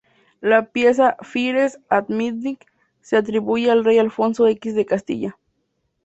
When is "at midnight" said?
1.87-2.63